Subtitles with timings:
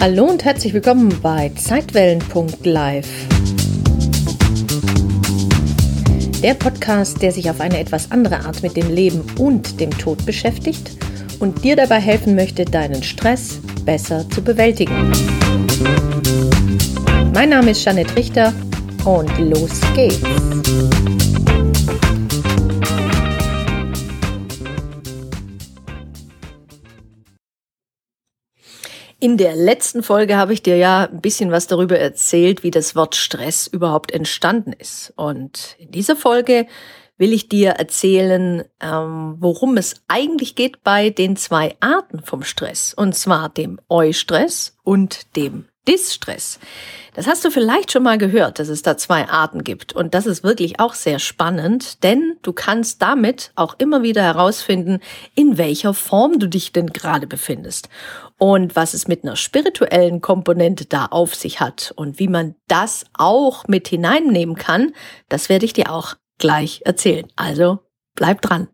[0.00, 3.08] Hallo und herzlich willkommen bei Zeitwellen.live.
[6.40, 10.24] Der Podcast, der sich auf eine etwas andere Art mit dem Leben und dem Tod
[10.24, 10.92] beschäftigt
[11.40, 15.10] und dir dabei helfen möchte, deinen Stress besser zu bewältigen.
[17.34, 18.54] Mein Name ist Janet Richter
[19.04, 21.17] und los geht's.
[29.20, 32.94] In der letzten Folge habe ich dir ja ein bisschen was darüber erzählt, wie das
[32.94, 35.12] Wort Stress überhaupt entstanden ist.
[35.16, 36.68] Und in dieser Folge
[37.16, 42.94] will ich dir erzählen, ähm, worum es eigentlich geht bei den zwei Arten vom Stress.
[42.94, 46.60] Und zwar dem Eustress und dem Distress.
[47.14, 49.92] Das hast du vielleicht schon mal gehört, dass es da zwei Arten gibt.
[49.92, 55.00] Und das ist wirklich auch sehr spannend, denn du kannst damit auch immer wieder herausfinden,
[55.34, 57.88] in welcher Form du dich denn gerade befindest.
[58.38, 63.04] Und was es mit einer spirituellen Komponente da auf sich hat und wie man das
[63.14, 64.92] auch mit hineinnehmen kann,
[65.28, 67.26] das werde ich dir auch gleich erzählen.
[67.34, 67.80] Also
[68.14, 68.68] bleib dran.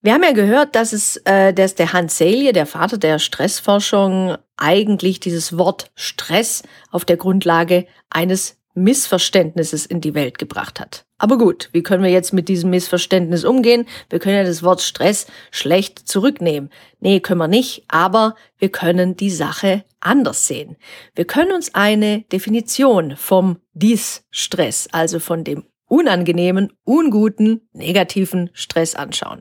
[0.00, 4.38] Wir haben ja gehört, dass es, äh, dass der Hans Selye, der Vater der Stressforschung,
[4.56, 11.06] eigentlich dieses Wort Stress auf der Grundlage eines Missverständnisses in die Welt gebracht hat.
[11.18, 13.86] Aber gut, wie können wir jetzt mit diesem Missverständnis umgehen?
[14.10, 16.70] Wir können ja das Wort Stress schlecht zurücknehmen.
[17.00, 20.76] Nee, können wir nicht, aber wir können die Sache anders sehen.
[21.14, 29.40] Wir können uns eine Definition vom Dis-Stress, also von dem unangenehmen, unguten, negativen Stress anschauen.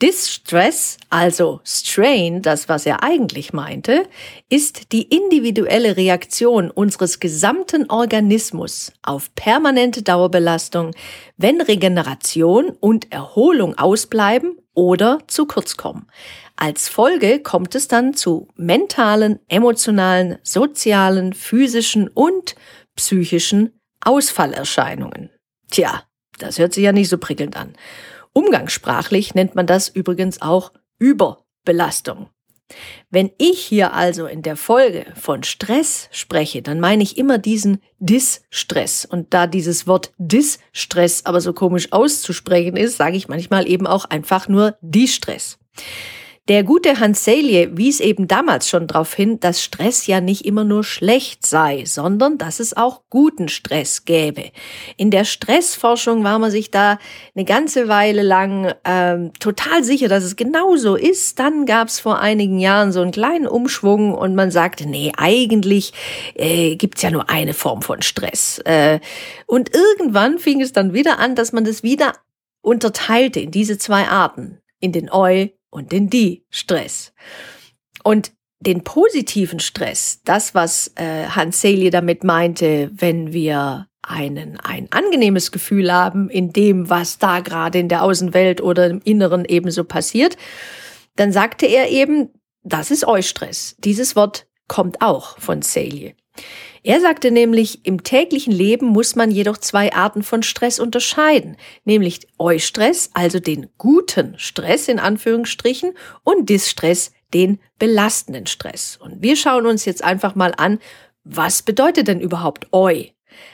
[0.00, 4.06] Distress, also Strain, das was er eigentlich meinte,
[4.48, 10.92] ist die individuelle Reaktion unseres gesamten Organismus auf permanente Dauerbelastung,
[11.36, 16.06] wenn Regeneration und Erholung ausbleiben oder zu kurz kommen.
[16.54, 22.54] Als Folge kommt es dann zu mentalen, emotionalen, sozialen, physischen und
[22.94, 25.30] psychischen Ausfallerscheinungen.
[25.72, 26.04] Tja,
[26.38, 27.74] das hört sich ja nicht so prickelnd an.
[28.32, 32.28] Umgangssprachlich nennt man das übrigens auch Überbelastung.
[33.10, 37.80] Wenn ich hier also in der Folge von Stress spreche, dann meine ich immer diesen
[37.98, 39.06] Distress.
[39.06, 44.04] Und da dieses Wort Distress aber so komisch auszusprechen ist, sage ich manchmal eben auch
[44.04, 45.58] einfach nur Distress.
[46.48, 50.64] Der gute Hans Selye wies eben damals schon darauf hin, dass Stress ja nicht immer
[50.64, 54.44] nur schlecht sei, sondern dass es auch guten Stress gäbe.
[54.96, 56.98] In der Stressforschung war man sich da
[57.34, 61.38] eine ganze Weile lang ähm, total sicher, dass es genau so ist.
[61.38, 65.92] Dann gab es vor einigen Jahren so einen kleinen Umschwung und man sagte, nee, eigentlich
[66.34, 68.58] äh, gibt's ja nur eine Form von Stress.
[68.64, 69.00] Äh,
[69.46, 72.14] und irgendwann fing es dann wieder an, dass man das wieder
[72.62, 77.12] unterteilte in diese zwei Arten, in den Eu und den Die-Stress.
[78.04, 84.88] Und den positiven Stress, das, was äh, Hans Selye damit meinte, wenn wir einen, ein
[84.90, 89.84] angenehmes Gefühl haben in dem, was da gerade in der Außenwelt oder im Inneren ebenso
[89.84, 90.36] passiert,
[91.16, 92.30] dann sagte er eben,
[92.62, 93.76] das ist Eustress.
[93.78, 96.14] Dieses Wort kommt auch von Selye.
[96.82, 102.20] Er sagte nämlich, im täglichen Leben muss man jedoch zwei Arten von Stress unterscheiden, nämlich
[102.38, 105.92] Eustress, also den guten Stress in Anführungsstrichen,
[106.24, 108.98] und Distress, den belastenden Stress.
[109.00, 110.78] Und wir schauen uns jetzt einfach mal an,
[111.24, 113.04] was bedeutet denn überhaupt Eu?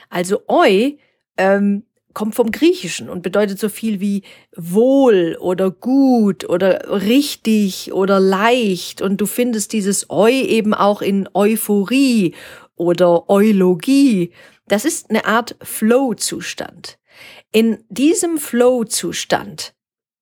[0.09, 0.91] Also Eu
[1.37, 4.23] ähm, kommt vom Griechischen und bedeutet so viel wie
[4.55, 9.01] wohl oder gut oder richtig oder leicht.
[9.01, 12.33] Und du findest dieses Eu eben auch in Euphorie
[12.75, 14.31] oder Eulogie.
[14.67, 16.97] Das ist eine Art Flow-Zustand.
[17.51, 19.73] In diesem Flow-Zustand,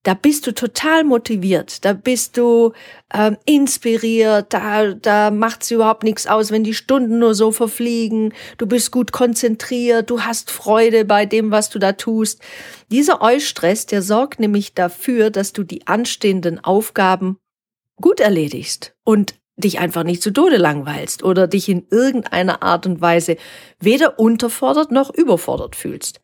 [0.03, 2.73] da bist du total motiviert, da bist du
[3.13, 8.67] ähm, inspiriert, da, da macht's überhaupt nichts aus, wenn die Stunden nur so verfliegen, du
[8.67, 12.41] bist gut konzentriert, du hast Freude bei dem, was du da tust.
[12.91, 17.38] Dieser Eustress, der sorgt nämlich dafür, dass du die anstehenden Aufgaben
[18.01, 23.01] gut erledigst und dich einfach nicht zu Tode langweilst oder dich in irgendeiner Art und
[23.01, 23.38] Weise
[23.79, 26.21] weder unterfordert noch überfordert fühlst.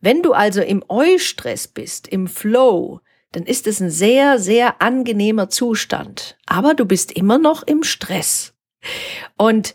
[0.00, 3.00] Wenn du also im Eustress bist, im Flow,
[3.32, 6.36] dann ist es ein sehr, sehr angenehmer Zustand.
[6.46, 8.54] Aber du bist immer noch im Stress.
[9.36, 9.74] Und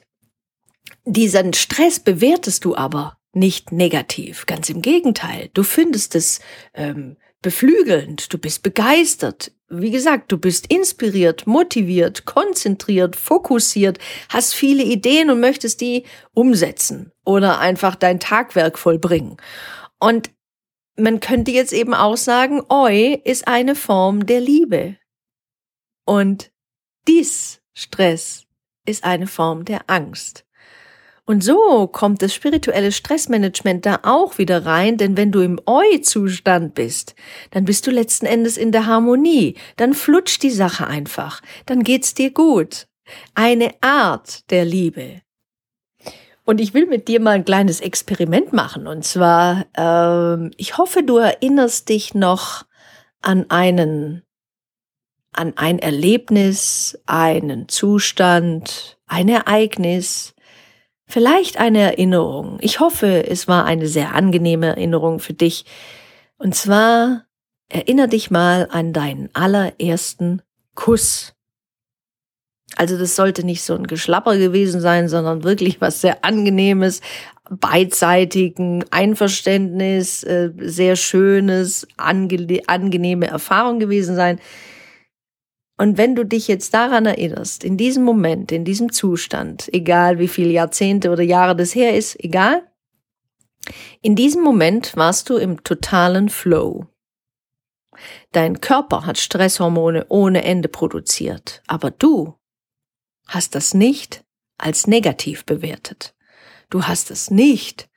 [1.06, 4.46] diesen Stress bewertest du aber nicht negativ.
[4.46, 5.50] Ganz im Gegenteil.
[5.54, 6.40] Du findest es
[6.74, 9.52] ähm, beflügelnd, du bist begeistert,
[9.82, 14.00] wie gesagt, du bist inspiriert, motiviert, konzentriert, fokussiert,
[14.30, 19.38] hast viele Ideen und möchtest die umsetzen oder einfach dein Tagwerk vollbringen.
[20.00, 20.32] Und
[20.96, 24.98] man könnte jetzt eben auch sagen, Oi ist eine Form der Liebe.
[26.06, 26.52] Und
[27.08, 28.46] dies Stress
[28.86, 30.46] ist eine Form der Angst.
[31.26, 36.76] Und so kommt das spirituelle Stressmanagement da auch wieder rein, denn wenn du im Eu-Zustand
[36.76, 37.16] bist,
[37.52, 42.14] dann bist du letzten Endes in der Harmonie, dann flutscht die Sache einfach, dann geht's
[42.14, 42.88] dir gut.
[43.36, 45.22] Eine Art der Liebe.
[46.46, 48.86] Und ich will mit dir mal ein kleines Experiment machen.
[48.86, 52.66] Und zwar, ähm, ich hoffe, du erinnerst dich noch
[53.22, 54.24] an einen,
[55.32, 60.33] an ein Erlebnis, einen Zustand, ein Ereignis,
[61.08, 62.58] vielleicht eine Erinnerung.
[62.62, 65.66] Ich hoffe, es war eine sehr angenehme Erinnerung für dich.
[66.38, 67.26] Und zwar
[67.70, 70.42] erinnere dich mal an deinen allerersten
[70.76, 71.34] Kuss.
[72.76, 77.02] Also das sollte nicht so ein Geschlapper gewesen sein, sondern wirklich was sehr angenehmes,
[77.50, 84.40] beidseitigen Einverständnis, äh, sehr schönes, angenehme Erfahrung gewesen sein.
[85.84, 90.30] Und wenn du dich jetzt daran erinnerst, in diesem Moment, in diesem Zustand, egal wie
[90.30, 92.64] viele Jahrzehnte oder Jahre das her ist, egal,
[94.02, 96.88] in diesem Moment warst du im totalen Flow.
[98.32, 102.34] Dein Körper hat Stresshormone ohne Ende produziert, aber du
[103.28, 104.24] hast das nicht
[104.58, 106.16] als negativ bewertet.
[106.70, 107.90] Du hast es nicht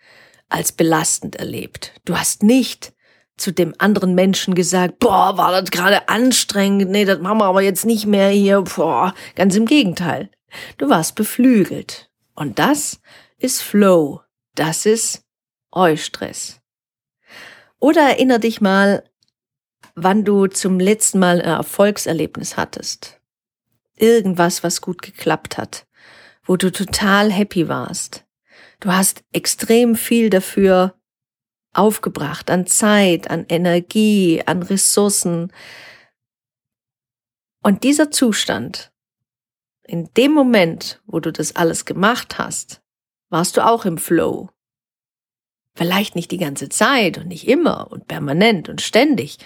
[0.48, 1.92] als belastend erlebt.
[2.04, 2.95] Du hast nicht
[3.36, 7.62] zu dem anderen Menschen gesagt, boah, war das gerade anstrengend, nee, das machen wir aber
[7.62, 10.30] jetzt nicht mehr hier, boah, ganz im Gegenteil.
[10.78, 12.10] Du warst beflügelt.
[12.34, 13.00] Und das
[13.38, 14.20] ist Flow.
[14.54, 15.22] Das ist
[15.70, 16.60] Eustress.
[17.78, 19.04] Oder erinner dich mal,
[19.94, 23.16] wann du zum letzten Mal ein Erfolgserlebnis hattest
[23.96, 25.86] irgendwas, was gut geklappt hat,
[26.44, 28.24] wo du total happy warst.
[28.80, 30.94] Du hast extrem viel dafür
[31.76, 35.52] aufgebracht, an Zeit, an Energie, an Ressourcen.
[37.62, 38.92] Und dieser Zustand,
[39.84, 42.82] in dem Moment, wo du das alles gemacht hast,
[43.28, 44.50] warst du auch im Flow.
[45.74, 49.38] Vielleicht nicht die ganze Zeit und nicht immer und permanent und ständig.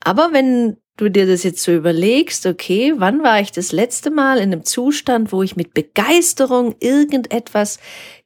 [0.00, 4.38] Aber wenn du dir das jetzt so überlegst, okay, wann war ich das letzte Mal
[4.38, 7.78] in einem Zustand, wo ich mit Begeisterung irgendetwas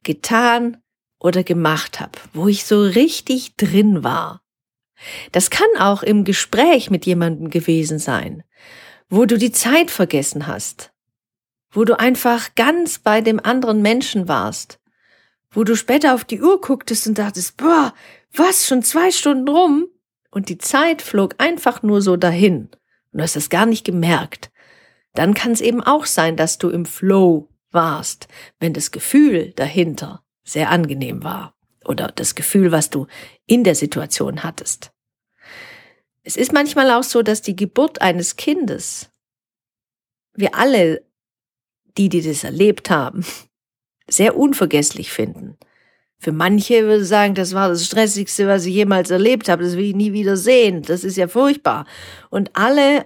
[0.03, 0.77] getan
[1.19, 4.41] oder gemacht habe, wo ich so richtig drin war.
[5.31, 8.43] Das kann auch im Gespräch mit jemandem gewesen sein,
[9.09, 10.93] wo du die Zeit vergessen hast,
[11.71, 14.79] wo du einfach ganz bei dem anderen Menschen warst,
[15.51, 17.93] wo du später auf die Uhr gucktest und dachtest, boah,
[18.33, 19.87] was, schon zwei Stunden rum?
[20.35, 22.69] und die Zeit flog einfach nur so dahin
[23.11, 24.51] und du hast es gar nicht gemerkt,
[25.13, 28.27] dann kann es eben auch sein, dass du im Flow warst,
[28.59, 31.53] wenn das Gefühl dahinter sehr angenehm war
[31.83, 33.07] oder das Gefühl, was du
[33.45, 34.91] in der Situation hattest.
[36.23, 39.11] Es ist manchmal auch so, dass die Geburt eines Kindes,
[40.33, 41.03] wir alle,
[41.97, 43.25] die, die das erlebt haben,
[44.07, 45.57] sehr unvergesslich finden.
[46.17, 49.63] Für manche würde ich sagen, das war das Stressigste, was ich jemals erlebt habe.
[49.63, 50.81] Das will ich nie wieder sehen.
[50.81, 51.85] Das ist ja furchtbar.
[52.29, 53.05] Und alle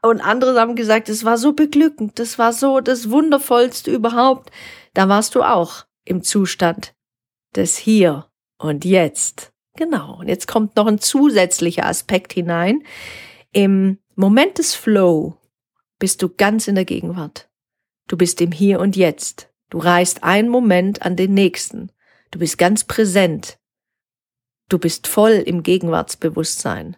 [0.00, 2.18] und andere haben gesagt, es war so beglückend.
[2.18, 4.50] Das war so das Wundervollste überhaupt.
[4.94, 6.94] Da warst du auch im Zustand
[7.54, 9.52] des Hier und Jetzt.
[9.76, 10.18] Genau.
[10.18, 12.84] Und jetzt kommt noch ein zusätzlicher Aspekt hinein.
[13.52, 15.36] Im Moment des Flow
[15.98, 17.48] bist du ganz in der Gegenwart.
[18.08, 19.50] Du bist im Hier und Jetzt.
[19.70, 21.90] Du reist einen Moment an den nächsten.
[22.30, 23.58] Du bist ganz präsent.
[24.68, 26.96] Du bist voll im Gegenwartsbewusstsein.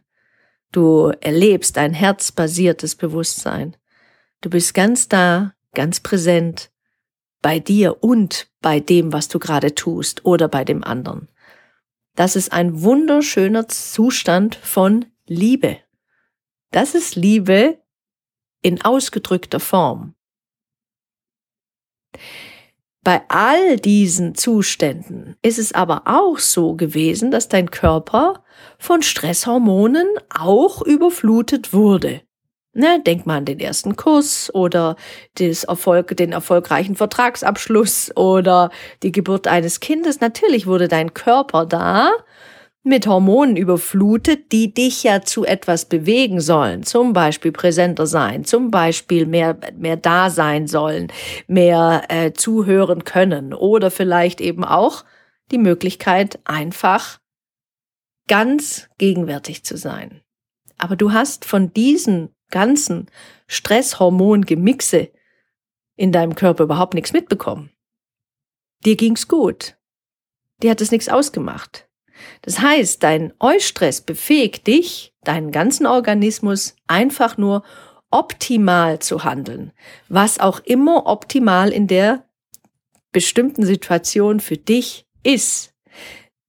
[0.72, 3.76] Du erlebst ein herzbasiertes Bewusstsein.
[4.40, 6.70] Du bist ganz da, ganz präsent
[7.42, 11.28] bei dir und bei dem, was du gerade tust oder bei dem anderen.
[12.14, 15.78] Das ist ein wunderschöner Zustand von Liebe.
[16.70, 17.78] Das ist Liebe
[18.62, 20.14] in ausgedrückter Form.
[23.06, 28.42] Bei all diesen Zuständen ist es aber auch so gewesen, dass dein Körper
[28.78, 32.25] von Stresshormonen auch überflutet wurde.
[32.78, 34.96] Ne, denk mal an den ersten Kuss oder
[35.38, 38.70] des Erfolg, den erfolgreichen Vertragsabschluss oder
[39.02, 40.20] die Geburt eines Kindes.
[40.20, 42.10] Natürlich wurde dein Körper da
[42.82, 46.82] mit Hormonen überflutet, die dich ja zu etwas bewegen sollen.
[46.82, 51.10] Zum Beispiel präsenter sein, zum Beispiel mehr, mehr da sein sollen,
[51.46, 55.06] mehr äh, zuhören können oder vielleicht eben auch
[55.50, 57.20] die Möglichkeit, einfach
[58.28, 60.20] ganz gegenwärtig zu sein.
[60.76, 63.06] Aber du hast von diesen ganzen
[63.46, 65.10] Stresshormongemixe
[65.96, 67.70] in deinem Körper überhaupt nichts mitbekommen.
[68.84, 69.76] Dir ging's gut.
[70.62, 71.88] Dir hat es nichts ausgemacht.
[72.42, 77.62] Das heißt, dein Eustress befähigt dich, deinen ganzen Organismus einfach nur
[78.10, 79.72] optimal zu handeln,
[80.08, 82.24] was auch immer optimal in der
[83.12, 85.74] bestimmten Situation für dich ist.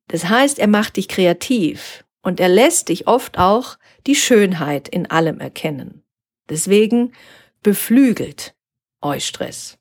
[0.07, 3.77] Das heißt, er macht dich kreativ und er lässt dich oft auch
[4.07, 6.03] die Schönheit in allem erkennen.
[6.49, 7.13] Deswegen
[7.61, 8.55] beflügelt
[9.01, 9.77] euch Stress.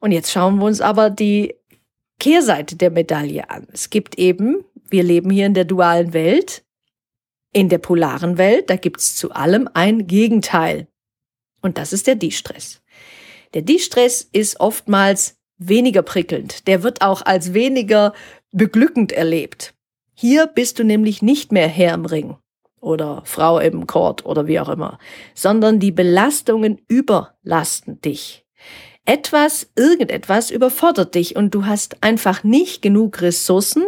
[0.00, 1.54] Und jetzt schauen wir uns aber die
[2.18, 3.66] Kehrseite der Medaille an.
[3.72, 6.64] Es gibt eben, wir leben hier in der dualen Welt,
[7.52, 10.88] in der polaren Welt, da gibt es zu allem ein Gegenteil.
[11.62, 12.82] Und das ist der Distress.
[13.54, 16.66] Der Distress ist oftmals weniger prickelnd.
[16.66, 18.12] Der wird auch als weniger
[18.52, 19.75] beglückend erlebt.
[20.18, 22.36] Hier bist du nämlich nicht mehr Herr im Ring
[22.80, 24.98] oder Frau im Court oder wie auch immer,
[25.34, 28.46] sondern die Belastungen überlasten dich.
[29.04, 33.84] Etwas, irgendetwas überfordert dich und du hast einfach nicht genug Ressourcen,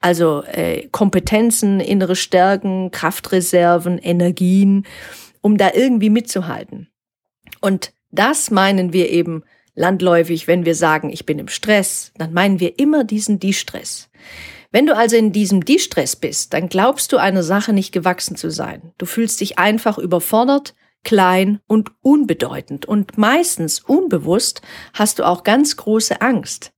[0.00, 4.86] also äh, Kompetenzen, innere Stärken, Kraftreserven, Energien,
[5.42, 6.88] um da irgendwie mitzuhalten.
[7.60, 9.44] Und das meinen wir eben
[9.74, 14.08] landläufig, wenn wir sagen, ich bin im Stress, dann meinen wir immer diesen Die-Stress.
[14.72, 18.50] Wenn du also in diesem Die-Stress bist, dann glaubst du einer Sache nicht gewachsen zu
[18.50, 18.92] sein.
[18.96, 20.74] Du fühlst dich einfach überfordert,
[21.04, 24.62] klein und unbedeutend und meistens unbewusst
[24.94, 26.72] hast du auch ganz große Angst.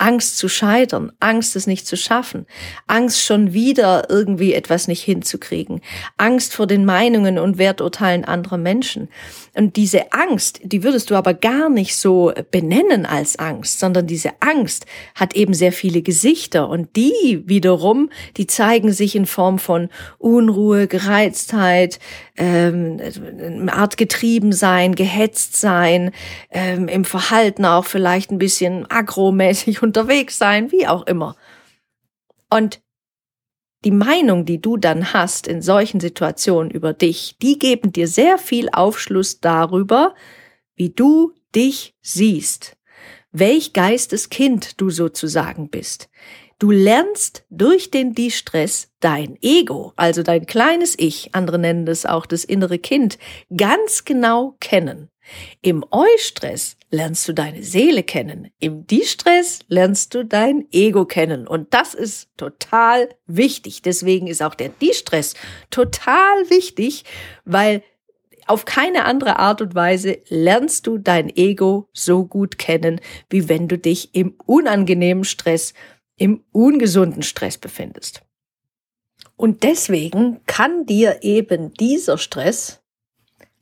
[0.00, 2.46] Angst zu scheitern, Angst es nicht zu schaffen,
[2.86, 5.80] Angst schon wieder irgendwie etwas nicht hinzukriegen,
[6.16, 9.08] Angst vor den Meinungen und Werturteilen anderer Menschen.
[9.54, 14.30] Und diese Angst, die würdest du aber gar nicht so benennen als Angst, sondern diese
[14.40, 19.88] Angst hat eben sehr viele Gesichter und die wiederum, die zeigen sich in Form von
[20.18, 21.98] Unruhe, Gereiztheit,
[22.36, 22.98] ähm,
[23.68, 26.12] Art getrieben sein, gehetzt sein,
[26.50, 31.34] ähm, im Verhalten auch vielleicht ein bisschen agromäßig unterwegs sein, wie auch immer.
[32.48, 32.80] Und
[33.84, 38.38] die Meinung, die du dann hast in solchen Situationen über dich, die geben dir sehr
[38.38, 40.14] viel Aufschluss darüber,
[40.76, 42.76] wie du dich siehst,
[43.32, 46.08] welch Geisteskind du sozusagen bist.
[46.60, 52.26] Du lernst durch den Distress dein Ego, also dein kleines Ich, andere nennen das auch
[52.26, 53.18] das innere Kind,
[53.56, 55.09] ganz genau kennen.
[55.62, 58.50] Im Eustress lernst du deine Seele kennen.
[58.58, 61.46] Im Distress lernst du dein Ego kennen.
[61.46, 63.82] Und das ist total wichtig.
[63.82, 65.34] Deswegen ist auch der Distress
[65.70, 67.04] total wichtig,
[67.44, 67.82] weil
[68.46, 73.68] auf keine andere Art und Weise lernst du dein Ego so gut kennen, wie wenn
[73.68, 75.72] du dich im unangenehmen Stress,
[76.16, 78.22] im ungesunden Stress befindest.
[79.36, 82.79] Und deswegen kann dir eben dieser Stress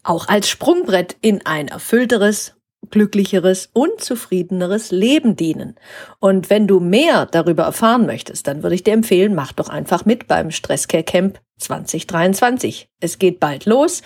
[0.08, 2.54] auch als Sprungbrett in ein erfüllteres,
[2.90, 5.76] glücklicheres und zufriedeneres Leben dienen.
[6.18, 10.06] Und wenn du mehr darüber erfahren möchtest, dann würde ich dir empfehlen, mach doch einfach
[10.06, 12.88] mit beim Stresscare Camp 2023.
[13.00, 14.00] Es geht bald los.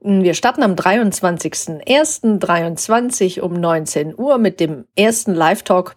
[0.00, 5.96] Wir starten am 23.01.23 um 19 Uhr mit dem ersten Live-Talk.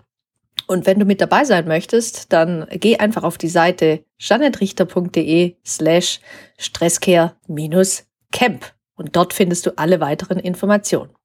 [0.65, 6.22] Und wenn du mit dabei sein möchtest, dann geh einfach auf die Seite janettrichter.de slash
[6.58, 8.76] stresscare-camp.
[8.97, 11.15] Und dort findest du alle weiteren Informationen.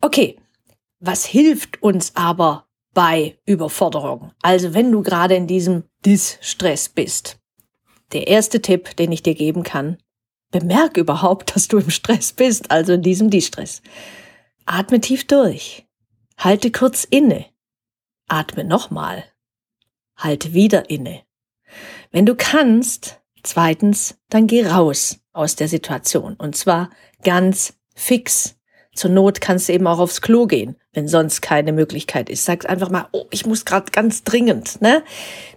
[0.00, 0.36] Okay,
[1.00, 4.32] was hilft uns aber bei Überforderung?
[4.42, 7.38] Also wenn du gerade in diesem Distress bist.
[8.12, 9.96] Der erste Tipp, den ich dir geben kann,
[10.50, 13.80] bemerk überhaupt, dass du im Stress bist, also in diesem Distress.
[14.66, 15.86] Atme tief durch.
[16.36, 17.46] Halte kurz inne.
[18.28, 19.24] Atme nochmal.
[20.16, 21.22] Halte wieder inne.
[22.10, 26.34] Wenn du kannst, zweitens, dann geh raus aus der Situation.
[26.34, 26.90] Und zwar
[27.22, 28.56] ganz fix.
[28.94, 32.44] Zur Not kannst du eben auch aufs Klo gehen, wenn sonst keine Möglichkeit ist.
[32.44, 35.02] Sag einfach mal, oh, ich muss gerade ganz dringend, ne?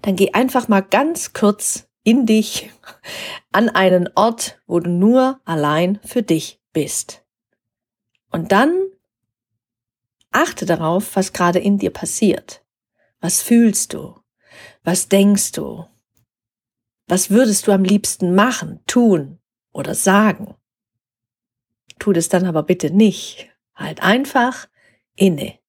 [0.02, 2.70] Dann geh einfach mal ganz kurz in dich
[3.52, 7.24] an einen Ort, wo du nur allein für dich bist.
[8.32, 8.74] Und dann
[10.32, 12.64] achte darauf, was gerade in dir passiert.
[13.20, 14.16] Was fühlst du?
[14.84, 15.86] Was denkst du?
[17.08, 19.40] Was würdest du am liebsten machen, tun?
[19.76, 20.56] oder sagen.
[22.00, 23.50] Tu das dann aber bitte nicht.
[23.76, 24.68] Halt einfach
[25.16, 25.60] inne.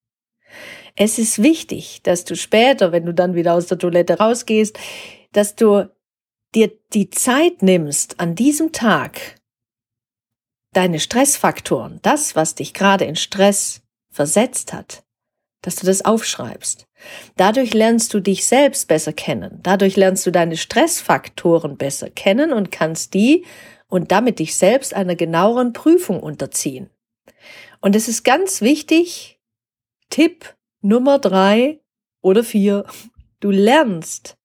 [0.94, 4.78] Es ist wichtig, dass du später, wenn du dann wieder aus der Toilette rausgehst,
[5.32, 5.90] dass du
[6.54, 9.40] dir die Zeit nimmst, an diesem Tag
[10.72, 15.04] deine Stressfaktoren, das, was dich gerade in Stress versetzt hat,
[15.66, 16.86] dass du das aufschreibst.
[17.36, 19.58] Dadurch lernst du dich selbst besser kennen.
[19.64, 23.44] Dadurch lernst du deine Stressfaktoren besser kennen und kannst die
[23.88, 26.88] und damit dich selbst einer genaueren Prüfung unterziehen.
[27.80, 29.40] Und es ist ganz wichtig,
[30.08, 31.80] Tipp Nummer drei
[32.22, 32.84] oder vier,
[33.40, 34.36] du lernst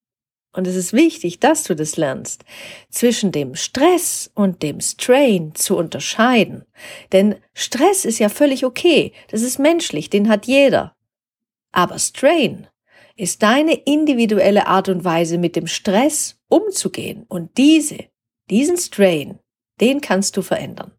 [0.54, 2.44] und es ist wichtig, dass du das lernst,
[2.90, 6.64] zwischen dem Stress und dem Strain zu unterscheiden.
[7.12, 10.96] Denn Stress ist ja völlig okay, das ist menschlich, den hat jeder.
[11.72, 12.68] Aber Strain
[13.16, 17.24] ist deine individuelle Art und Weise, mit dem Stress umzugehen.
[17.28, 17.98] Und diese,
[18.50, 19.38] diesen Strain,
[19.80, 20.92] den kannst du verändern.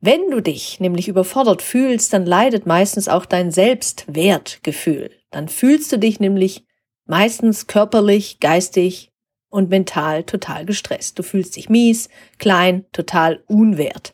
[0.00, 5.10] Wenn du dich nämlich überfordert fühlst, dann leidet meistens auch dein Selbstwertgefühl.
[5.30, 6.64] Dann fühlst du dich nämlich
[7.06, 9.12] meistens körperlich, geistig
[9.54, 11.16] und mental total gestresst.
[11.16, 12.08] Du fühlst dich mies,
[12.38, 14.12] klein, total unwert.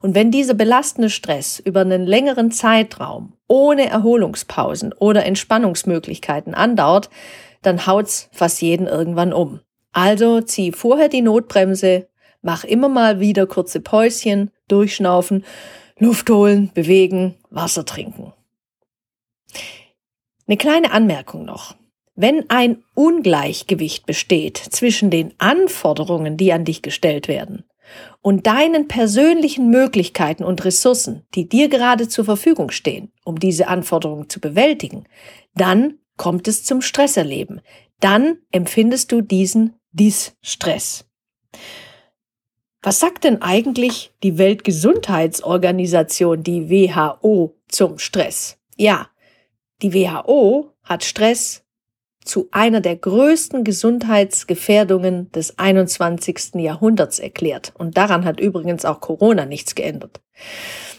[0.00, 7.08] Und wenn dieser belastende Stress über einen längeren Zeitraum ohne Erholungspausen oder Entspannungsmöglichkeiten andauert,
[7.62, 9.60] dann haut's fast jeden irgendwann um.
[9.92, 12.08] Also zieh vorher die Notbremse,
[12.42, 15.44] mach immer mal wieder kurze Päuschen, durchschnaufen,
[16.00, 18.32] Luft holen, bewegen, Wasser trinken.
[20.48, 21.76] Eine kleine Anmerkung noch.
[22.22, 27.64] Wenn ein Ungleichgewicht besteht zwischen den Anforderungen, die an dich gestellt werden,
[28.20, 34.28] und deinen persönlichen Möglichkeiten und Ressourcen, die dir gerade zur Verfügung stehen, um diese Anforderungen
[34.28, 35.04] zu bewältigen,
[35.54, 37.62] dann kommt es zum Stresserleben.
[38.00, 41.06] Dann empfindest du diesen Distress.
[42.82, 48.58] Was sagt denn eigentlich die Weltgesundheitsorganisation, die WHO, zum Stress?
[48.76, 49.08] Ja,
[49.80, 51.64] die WHO hat Stress
[52.24, 56.54] zu einer der größten Gesundheitsgefährdungen des 21.
[56.56, 57.72] Jahrhunderts erklärt.
[57.78, 60.20] Und daran hat übrigens auch Corona nichts geändert.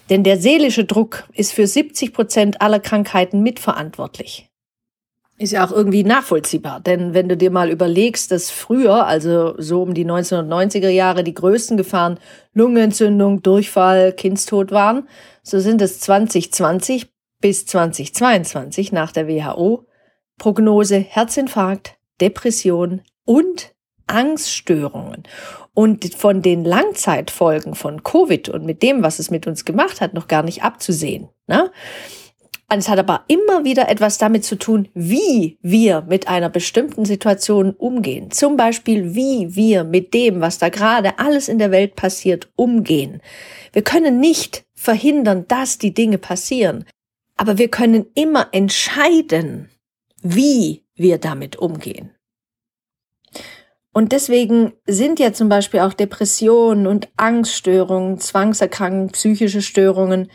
[0.10, 4.50] Denn der seelische Druck ist für 70 Prozent aller Krankheiten mitverantwortlich.
[5.38, 9.82] Ist ja auch irgendwie nachvollziehbar, denn wenn du dir mal überlegst, dass früher, also so
[9.82, 12.20] um die 1990er Jahre, die größten Gefahren
[12.54, 15.08] Lungenentzündung, Durchfall, Kindstod waren,
[15.42, 17.08] so sind es 2020
[17.42, 19.88] bis 2022 nach der WHO
[20.42, 23.76] Prognose Herzinfarkt, Depression und
[24.08, 25.22] Angststörungen.
[25.76, 30.16] Und von den Langzeitfolgen von Covid und mit dem, was es mit uns gemacht hat,
[30.16, 31.30] noch gar nicht abzusehen.
[31.46, 31.70] Ne?
[32.70, 37.76] Es hat aber immer wieder etwas damit zu tun, wie wir mit einer bestimmten Situation
[37.76, 38.32] umgehen.
[38.32, 43.22] Zum Beispiel, wie wir mit dem, was da gerade alles in der Welt passiert, umgehen.
[43.74, 46.86] Wir können nicht verhindern, dass die Dinge passieren,
[47.38, 49.71] aber wir können immer entscheiden,
[50.22, 52.12] wie wir damit umgehen.
[53.94, 60.32] Und deswegen sind ja zum Beispiel auch Depressionen und Angststörungen, Zwangserkrankungen, psychische Störungen,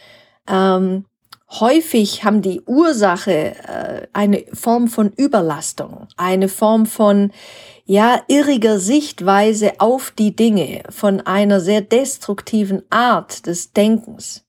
[0.47, 1.07] ähm,
[1.51, 7.33] häufig haben die Ursache äh, eine Form von Überlastung, eine Form von
[7.85, 14.45] ja irriger Sichtweise auf die Dinge, von einer sehr destruktiven Art des Denkens.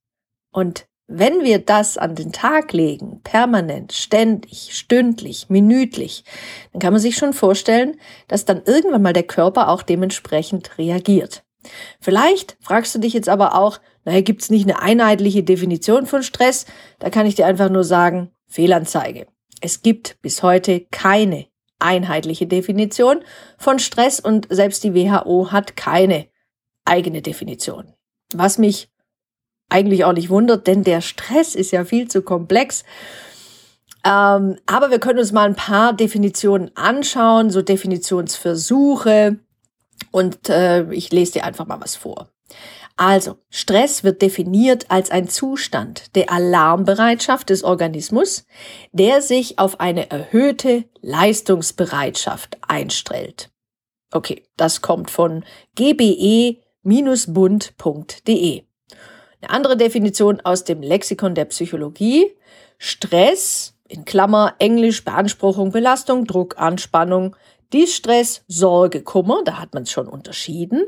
[0.51, 6.23] Und wenn wir das an den Tag legen, permanent, ständig, stündlich, minütlich,
[6.73, 11.43] dann kann man sich schon vorstellen, dass dann irgendwann mal der Körper auch dementsprechend reagiert.
[11.99, 16.65] Vielleicht fragst du dich jetzt aber auch, naja, gibt's nicht eine einheitliche Definition von Stress?
[16.99, 19.27] Da kann ich dir einfach nur sagen, Fehlanzeige.
[19.61, 21.47] Es gibt bis heute keine
[21.79, 23.21] einheitliche Definition
[23.57, 26.27] von Stress und selbst die WHO hat keine
[26.85, 27.93] eigene Definition.
[28.33, 28.89] Was mich
[29.69, 32.83] eigentlich auch nicht wundert, denn der Stress ist ja viel zu komplex.
[34.03, 39.37] Ähm, aber wir können uns mal ein paar Definitionen anschauen, so Definitionsversuche.
[40.11, 42.29] Und äh, ich lese dir einfach mal was vor.
[42.95, 48.45] Also, Stress wird definiert als ein Zustand der Alarmbereitschaft des Organismus,
[48.91, 53.51] der sich auf eine erhöhte Leistungsbereitschaft einstellt.
[54.11, 55.43] Okay, das kommt von
[55.75, 56.57] gbe-bund.de.
[59.41, 62.33] Eine andere Definition aus dem Lexikon der Psychologie.
[62.77, 67.35] Stress, in Klammer Englisch Beanspruchung, Belastung, Druck, Anspannung,
[67.73, 70.87] Distress, Sorge, Kummer, da hat man es schon unterschieden.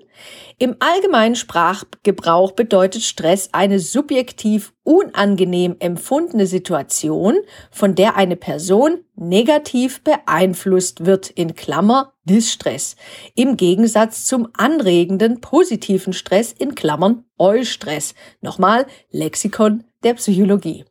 [0.58, 7.38] Im allgemeinen Sprachgebrauch bedeutet Stress eine subjektiv unangenehm empfundene Situation,
[7.70, 12.96] von der eine Person negativ beeinflusst wird, in Klammer Distress,
[13.36, 18.16] im Gegensatz zum anregenden positiven Stress, in Klammern Eustress.
[18.42, 20.86] Nochmal Lexikon der Psychologie.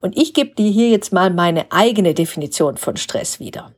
[0.00, 3.74] Und ich gebe dir hier jetzt mal meine eigene Definition von Stress wieder.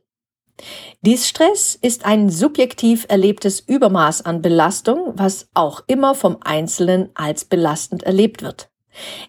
[1.01, 8.03] Distress ist ein subjektiv erlebtes Übermaß an Belastung, was auch immer vom Einzelnen als belastend
[8.03, 8.69] erlebt wird.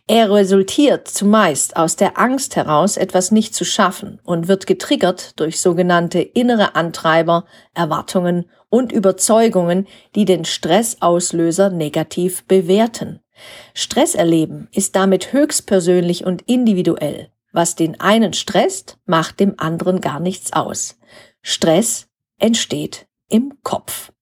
[0.07, 5.61] Er resultiert zumeist aus der Angst heraus, etwas nicht zu schaffen und wird getriggert durch
[5.61, 13.20] sogenannte innere Antreiber, Erwartungen und Überzeugungen, die den Stressauslöser negativ bewerten.
[13.73, 17.31] Stress erleben ist damit höchstpersönlich und individuell.
[17.54, 20.98] Was den einen stresst, macht dem anderen gar nichts aus.
[21.40, 24.12] Stress entsteht im Kopf.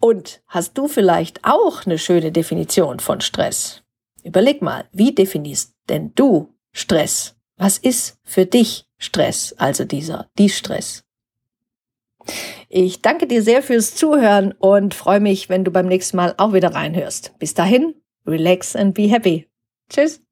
[0.00, 3.82] Und hast du vielleicht auch eine schöne Definition von Stress?
[4.24, 7.36] Überleg mal, wie definierst denn du Stress?
[7.58, 11.04] Was ist für dich Stress, also dieser, die Stress?
[12.70, 16.54] Ich danke dir sehr fürs Zuhören und freue mich, wenn du beim nächsten Mal auch
[16.54, 17.38] wieder reinhörst.
[17.38, 17.94] Bis dahin,
[18.26, 19.50] relax and be happy.
[19.90, 20.22] Tschüss.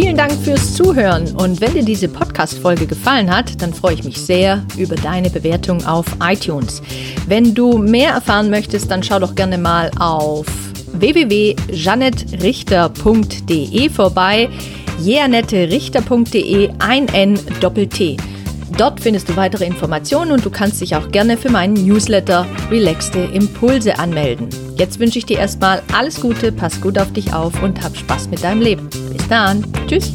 [0.00, 4.16] Vielen Dank fürs Zuhören und wenn dir diese Podcast-Folge gefallen hat, dann freue ich mich
[4.16, 6.80] sehr über deine Bewertung auf iTunes.
[7.26, 10.46] Wenn du mehr erfahren möchtest, dann schau doch gerne mal auf
[10.94, 14.48] www.janettrichter.de vorbei
[15.02, 18.16] jeanetterichter.de ein N Doppel T.
[18.78, 23.18] Dort findest du weitere Informationen und du kannst dich auch gerne für meinen Newsletter Relaxte
[23.18, 24.48] Impulse anmelden.
[24.78, 28.30] Jetzt wünsche ich dir erstmal alles Gute, pass gut auf dich auf und hab Spaß
[28.30, 28.88] mit deinem Leben.
[29.30, 29.64] Dann.
[29.86, 30.12] Tschüss.